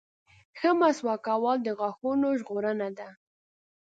[0.57, 3.09] •ښه مسواک کول د غاښونو ژغورنه ده.